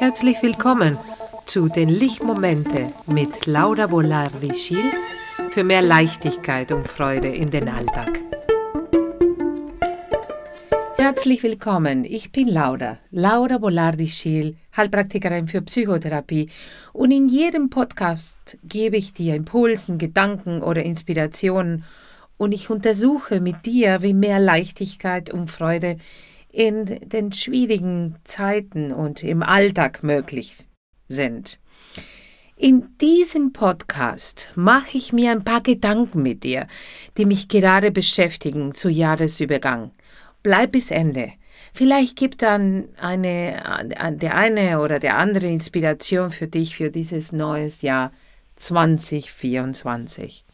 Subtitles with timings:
[0.00, 0.96] Herzlich willkommen
[1.44, 4.82] zu den Lichtmomente mit Laura Bolardi-Schiel
[5.50, 8.18] für mehr Leichtigkeit und Freude in den Alltag.
[10.96, 16.48] Herzlich willkommen, ich bin Laura, Laura Bolardi-Schiel, Heilpraktikerin für Psychotherapie.
[16.94, 21.84] Und in jedem Podcast gebe ich dir Impulsen, Gedanken oder Inspirationen.
[22.38, 25.98] Und ich untersuche mit dir, wie mehr Leichtigkeit und Freude
[26.52, 30.66] in den schwierigen Zeiten und im Alltag möglich
[31.08, 31.60] sind.
[32.56, 36.66] In diesem Podcast mache ich mir ein paar Gedanken mit dir,
[37.16, 39.92] die mich gerade beschäftigen zu Jahresübergang.
[40.42, 41.32] Bleib bis Ende.
[41.72, 43.62] Vielleicht gibt dann eine,
[44.12, 48.12] der eine oder der andere Inspiration für dich für dieses neues Jahr
[48.56, 50.44] 2024.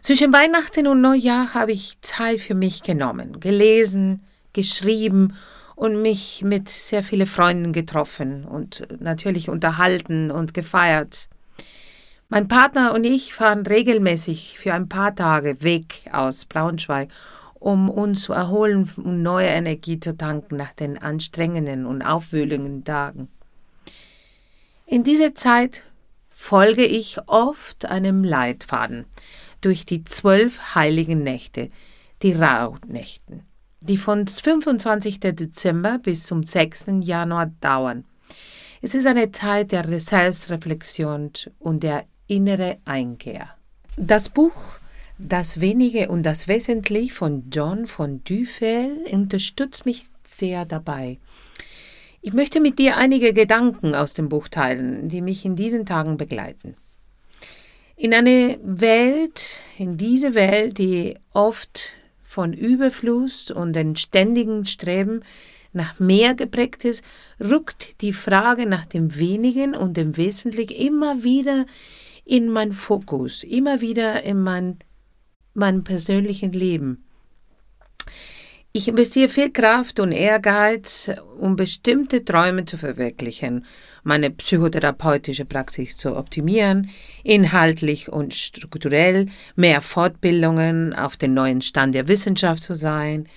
[0.00, 4.22] Zwischen Weihnachten und Neujahr habe ich Zeit für mich genommen, gelesen,
[4.54, 5.34] geschrieben
[5.76, 11.28] und mich mit sehr vielen Freunden getroffen und natürlich unterhalten und gefeiert.
[12.28, 17.10] Mein Partner und ich fahren regelmäßig für ein paar Tage weg aus Braunschweig,
[17.54, 23.28] um uns zu erholen und neue Energie zu tanken nach den anstrengenden und aufwühlenden Tagen.
[24.86, 25.82] In dieser Zeit
[26.30, 29.06] folge ich oft einem Leitfaden
[29.60, 31.70] durch die zwölf heiligen Nächte,
[32.22, 33.42] die Rauhnächten
[33.88, 35.20] die von 25.
[35.20, 36.86] Dezember bis zum 6.
[37.00, 38.04] Januar dauern.
[38.80, 43.50] Es ist eine Zeit der Selbstreflexion und der innere Einkehr.
[43.96, 44.54] Das Buch
[45.16, 51.18] Das Wenige und das Wesentlich von John von Dufel unterstützt mich sehr dabei.
[52.20, 56.16] Ich möchte mit dir einige Gedanken aus dem Buch teilen, die mich in diesen Tagen
[56.16, 56.74] begleiten.
[57.96, 61.92] In eine Welt, in diese Welt, die oft
[62.34, 65.20] von Überfluss und den ständigen Streben
[65.72, 67.04] nach mehr geprägt ist,
[67.40, 71.64] rückt die Frage nach dem Wenigen und dem Wesentlichen immer wieder
[72.24, 74.78] in mein Fokus, immer wieder in mein,
[75.52, 77.03] mein persönlichen Leben.
[78.76, 81.08] Ich investiere viel Kraft und Ehrgeiz,
[81.38, 83.64] um bestimmte Träume zu verwirklichen,
[84.02, 86.90] meine psychotherapeutische Praxis zu optimieren,
[87.22, 93.28] inhaltlich und strukturell mehr Fortbildungen auf den neuen Stand der Wissenschaft zu sein,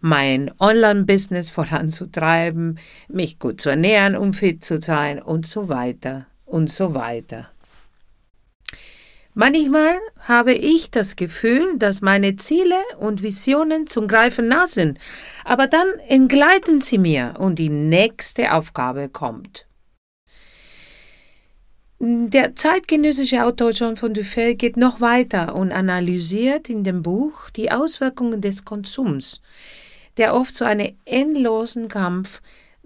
[0.00, 2.78] mein Online-Business voranzutreiben,
[3.08, 7.50] mich gut zu ernähren, um fit zu sein und so weiter und so weiter.
[9.38, 14.98] Manchmal habe ich das Gefühl, dass meine Ziele und Visionen zum Greifen nah sind,
[15.44, 19.66] aber dann entgleiten sie mir und die nächste Aufgabe kommt.
[21.98, 27.70] Der zeitgenössische Autor John von Dufay geht noch weiter und analysiert in dem Buch die
[27.70, 29.42] Auswirkungen des Konsums,
[30.16, 32.40] der oft zu einem endlosen Kampf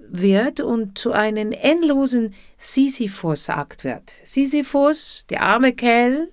[0.08, 4.12] wird und zu einem endlosen Sisyphus-Akt wird.
[4.24, 6.28] Sisyphus, der arme Kerl,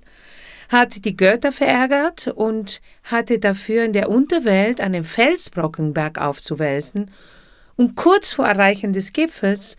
[0.69, 7.11] hat die Götter verärgert und hatte dafür in der Unterwelt einen Felsbrocken bergauf zu wälzen,
[7.75, 9.77] und kurz vor Erreichen des Gipfels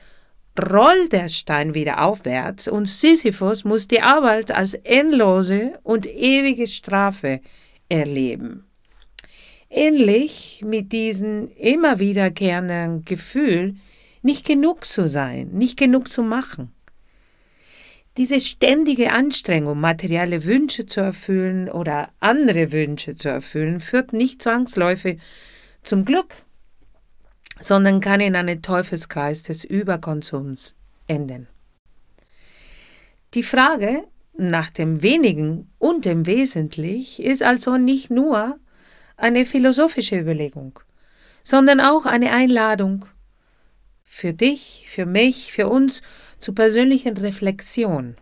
[0.59, 7.41] rollt der Stein wieder aufwärts und Sisyphus muss die Arbeit als endlose und ewige Strafe
[7.89, 8.68] erleben.
[9.71, 13.77] Ähnlich mit diesem immer wiederkehrenden Gefühl,
[14.23, 16.73] nicht genug zu sein, nicht genug zu machen.
[18.17, 25.21] Diese ständige Anstrengung, materielle Wünsche zu erfüllen oder andere Wünsche zu erfüllen, führt nicht zwangsläufig
[25.83, 26.35] zum Glück,
[27.61, 30.75] sondern kann in einen Teufelskreis des Überkonsums
[31.07, 31.47] enden.
[33.35, 34.05] Die Frage
[34.37, 38.59] nach dem Wenigen und dem Wesentlich ist also nicht nur
[39.19, 40.79] eine philosophische Überlegung,
[41.43, 43.05] sondern auch eine Einladung
[44.05, 46.03] für dich, für mich, für uns
[46.39, 48.17] zur persönlichen Reflexion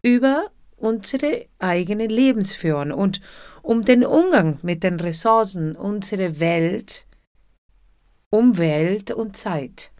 [0.00, 3.20] über unsere eigene Lebensführung und
[3.62, 7.06] um den Umgang mit den Ressourcen unserer Welt,
[8.30, 9.90] Umwelt und Zeit.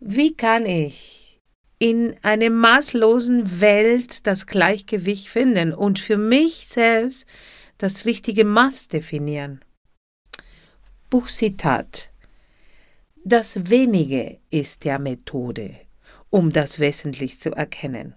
[0.00, 1.40] Wie kann ich
[1.78, 7.26] in einer maßlosen Welt das Gleichgewicht finden und für mich selbst
[7.82, 9.64] das richtige Maß definieren?
[11.10, 12.12] Buchzitat
[13.24, 15.76] das Wenige ist der Methode,
[16.28, 18.16] um das Wesentliche zu erkennen.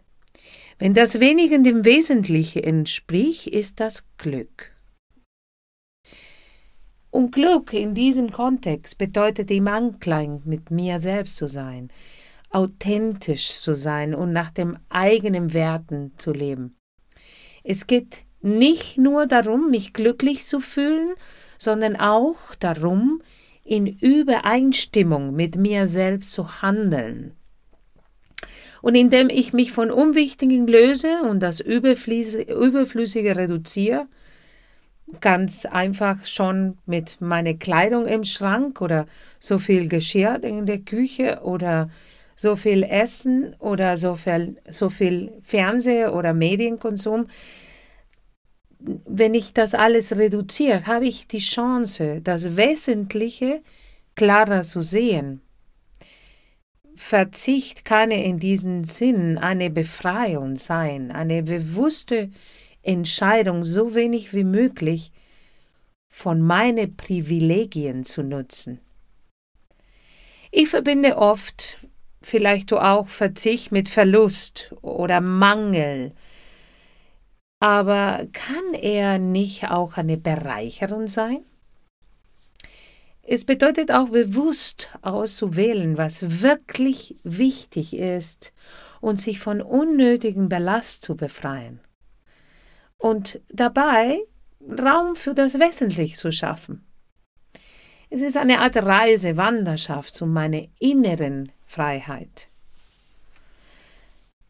[0.79, 4.71] Wenn das Wenige dem Wesentlichen entspricht, ist das Glück.
[7.11, 11.91] Und Glück in diesem Kontext bedeutet im Anklang mit mir selbst zu sein,
[12.49, 16.75] authentisch zu sein und nach dem eigenen Werten zu leben.
[17.63, 21.15] Es geht nicht nur darum, mich glücklich zu fühlen,
[21.57, 23.21] sondern auch darum,
[23.63, 27.33] in Übereinstimmung mit mir selbst zu handeln.
[28.81, 34.05] Und indem ich mich von Unwichtigen löse und das Überflüssige reduziere,
[35.21, 39.07] ganz einfach schon mit meiner Kleidung im Schrank oder
[39.39, 41.89] so viel Geschirr in der Küche oder
[42.35, 47.27] so viel Essen oder so viel, so viel Fernseh- oder Medienkonsum.
[49.05, 53.61] Wenn ich das alles reduziere, habe ich die Chance, das Wesentliche
[54.15, 55.41] klarer zu sehen.
[56.95, 62.29] Verzicht kann in diesem Sinn eine Befreiung sein, eine bewusste
[62.83, 65.11] Entscheidung, so wenig wie möglich
[66.07, 68.79] von meinen Privilegien zu nutzen.
[70.51, 71.85] Ich verbinde oft,
[72.21, 76.13] vielleicht auch, Verzicht mit Verlust oder Mangel.
[77.65, 81.43] Aber kann er nicht auch eine Bereicherung sein?
[83.23, 88.53] Es bedeutet auch bewusst auszuwählen, was wirklich wichtig ist
[89.01, 91.79] und sich von unnötigen Ballast zu befreien.
[92.97, 94.19] Und dabei
[94.61, 96.85] Raum für das Wesentliche zu schaffen.
[98.11, 102.47] Es ist eine Art Reise, Wanderschaft zu meiner inneren Freiheit.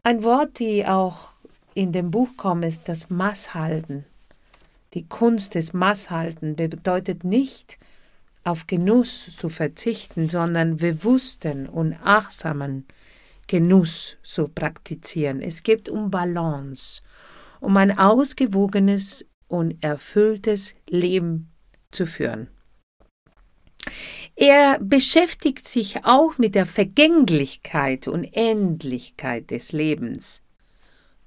[0.03, 1.34] Ein Wort, die auch
[1.75, 4.05] in dem Buch kommt, ist das Maßhalten.
[4.95, 7.77] Die Kunst des Maßhalten bedeutet nicht,
[8.45, 12.85] auf Genuss zu verzichten, sondern bewussten und achtsamen
[13.47, 15.41] Genuss zu praktizieren.
[15.41, 17.01] Es geht um Balance,
[17.59, 21.51] um ein ausgewogenes und erfülltes Leben
[21.91, 22.47] zu führen.
[24.35, 30.41] Er beschäftigt sich auch mit der Vergänglichkeit und Endlichkeit des Lebens.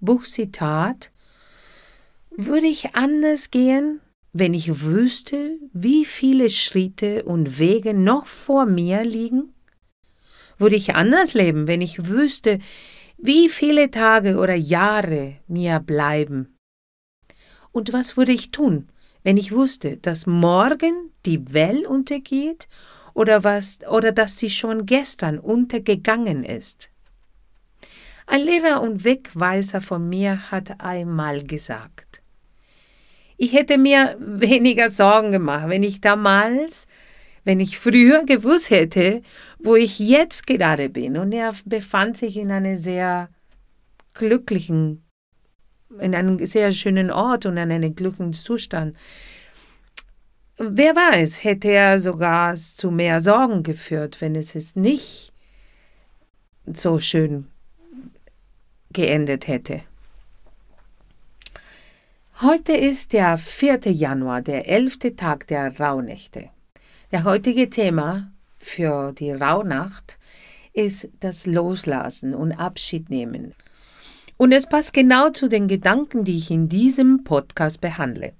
[0.01, 1.11] Buchzitat
[2.31, 4.01] Würde ich anders gehen,
[4.33, 9.53] wenn ich wüsste, wie viele Schritte und Wege noch vor mir liegen?
[10.57, 12.61] Würde ich anders leben, wenn ich wüsste,
[13.17, 16.57] wie viele Tage oder Jahre mir bleiben?
[17.73, 18.89] Und was würde ich tun,
[19.25, 22.69] wenn ich wusste, dass morgen die Welt untergeht
[23.15, 26.91] oder was oder dass sie schon gestern untergegangen ist?
[28.31, 32.21] Ein Lehrer und Wegweiser von mir hat einmal gesagt,
[33.39, 36.87] ich hätte mir weniger Sorgen gemacht, wenn ich damals,
[37.45, 39.23] wenn ich früher gewusst hätte,
[39.59, 41.17] wo ich jetzt gerade bin.
[41.17, 43.31] Und er befand sich in einem sehr
[44.13, 45.07] glücklichen,
[45.99, 48.95] in einem sehr schönen Ort und in einem glücklichen Zustand.
[50.59, 55.33] Wer weiß, hätte er sogar zu mehr Sorgen geführt, wenn es es nicht
[56.67, 57.47] so schön
[58.93, 59.83] geendet hätte.
[62.41, 63.81] Heute ist der 4.
[63.91, 66.51] Januar, der elfte Tag der Rauhnächte.
[67.11, 70.19] Der heutige Thema für die Rauhnacht
[70.73, 73.55] ist das Loslassen und Abschied nehmen.
[74.37, 78.35] Und es passt genau zu den Gedanken, die ich in diesem Podcast behandle.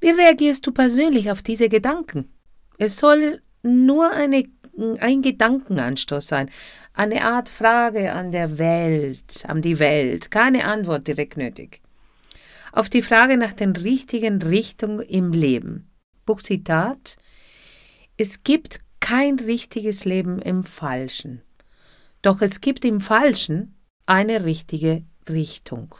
[0.00, 2.32] Wie reagierst du persönlich auf diese Gedanken?
[2.78, 4.44] Es soll nur eine,
[4.78, 6.50] ein Gedankenanstoß sein,
[6.94, 11.80] eine Art Frage an der Welt, an die Welt, keine Antwort direkt nötig.
[12.72, 15.90] Auf die Frage nach den richtigen Richtungen im Leben.
[16.24, 17.16] Buchzitat
[18.16, 21.42] Es gibt kein richtiges Leben im Falschen,
[22.22, 23.74] doch es gibt im Falschen
[24.06, 25.94] eine richtige Richtung.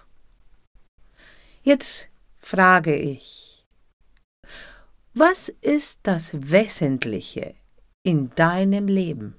[1.62, 3.64] Jetzt frage ich,
[5.14, 7.54] was ist das Wesentliche
[8.02, 9.34] in deinem Leben?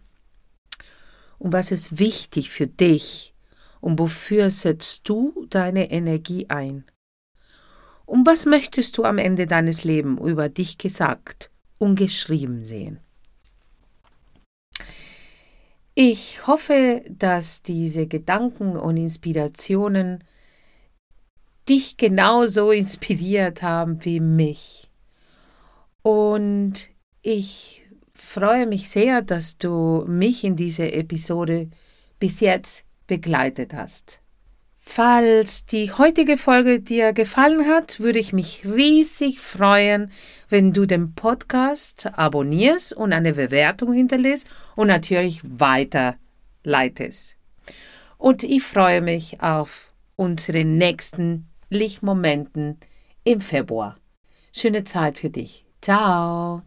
[1.40, 3.34] Und was ist wichtig für dich?
[3.82, 6.86] Und wofür setzt du deine Energie ein?
[8.06, 13.00] Und was möchtest du am Ende deines Lebens über dich gesagt und geschrieben sehen?
[15.96, 20.24] Ich hoffe, dass diese Gedanken und Inspirationen
[21.70, 24.90] dich genauso inspiriert haben wie mich.
[26.02, 26.90] Und
[27.22, 27.83] ich
[28.24, 31.70] freue mich sehr, dass du mich in dieser Episode
[32.20, 34.22] bis jetzt begleitet hast.
[34.86, 40.12] Falls die heutige Folge dir gefallen hat, würde ich mich riesig freuen,
[40.50, 47.38] wenn du den Podcast abonnierst und eine Bewertung hinterlässt und natürlich weiterleitest.
[48.18, 52.78] Und ich freue mich auf unsere nächsten Lichtmomenten
[53.24, 53.98] im Februar.
[54.52, 55.66] Schöne Zeit für dich.
[55.82, 56.62] Ciao.